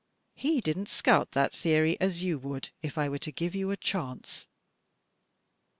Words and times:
He 0.33 0.61
didn't 0.61 0.89
scout 0.89 1.33
that 1.33 1.53
theory 1.53 1.95
as 2.01 2.23
you 2.23 2.39
would 2.39 2.69
if 2.81 2.97
I 2.97 3.07
were 3.07 3.19
to 3.19 3.31
give 3.31 3.53
you 3.53 3.69
a 3.69 3.77
chance." 3.77 4.47